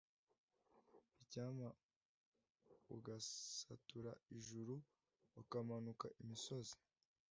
[1.21, 1.69] icyampa
[2.95, 4.73] ugasatura ijuru
[5.41, 6.75] ukamanuka imisozi